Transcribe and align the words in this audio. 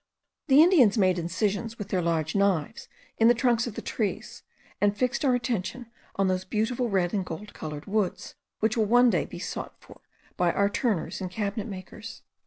The 0.47 0.63
Indians 0.63 0.97
made 0.97 1.19
incisions 1.19 1.77
with 1.77 1.89
their 1.89 2.01
large 2.01 2.33
knives 2.33 2.87
in 3.19 3.27
the 3.27 3.35
trunks 3.35 3.67
of 3.67 3.75
the 3.75 3.83
trees, 3.83 4.41
and 4.81 4.97
fixed 4.97 5.23
our 5.23 5.35
attention 5.35 5.91
on 6.15 6.27
those 6.27 6.43
beautiful 6.43 6.89
red 6.89 7.13
and 7.13 7.23
gold 7.23 7.53
coloured 7.53 7.85
woods, 7.85 8.33
which 8.61 8.75
will 8.75 8.85
one 8.85 9.11
day 9.11 9.25
be 9.25 9.37
sought 9.37 9.75
for 9.79 10.01
by 10.37 10.51
our 10.53 10.69
turners 10.69 11.21
and 11.21 11.29
cabinet 11.29 11.67
makers. 11.67 12.23